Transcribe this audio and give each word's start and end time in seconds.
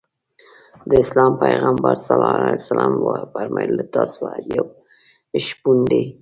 د 0.89 0.91
اسلام 1.03 1.31
پیغمبر 1.43 1.95
ص 2.05 2.07
وفرمایل 3.07 3.71
له 3.79 3.85
تاسو 3.95 4.19
هر 4.33 4.43
یو 4.57 4.65
شپون 5.47 5.77
دی. 5.91 6.03